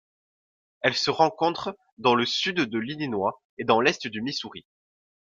[0.81, 4.65] Elle se rencontre dans le Sud de l'Illinois et dans l'Est du Missouri.